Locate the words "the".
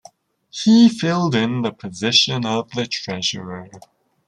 1.61-1.71, 2.71-2.87